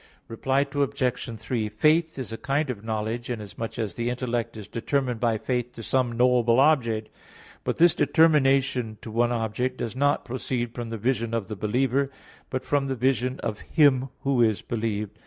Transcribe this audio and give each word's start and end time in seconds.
Reply 0.27 0.61
Obj. 0.73 1.39
3: 1.39 1.69
Faith 1.69 2.17
is 2.17 2.31
a 2.31 2.37
kind 2.39 2.71
of 2.71 2.83
knowledge, 2.83 3.29
inasmuch 3.29 3.77
as 3.77 3.93
the 3.93 4.09
intellect 4.09 4.57
is 4.57 4.67
determined 4.67 5.19
by 5.19 5.37
faith 5.37 5.73
to 5.73 5.83
some 5.83 6.13
knowable 6.13 6.59
object. 6.59 7.09
But 7.63 7.77
this 7.77 7.93
determination 7.93 8.97
to 9.03 9.11
one 9.11 9.31
object 9.31 9.77
does 9.77 9.95
not 9.95 10.25
proceed 10.25 10.73
from 10.73 10.89
the 10.89 10.97
vision 10.97 11.35
of 11.35 11.49
the 11.49 11.55
believer, 11.55 12.09
but 12.49 12.65
from 12.65 12.87
the 12.87 12.95
vision 12.95 13.39
of 13.41 13.59
Him 13.59 14.09
who 14.21 14.41
is 14.41 14.63
believed. 14.63 15.19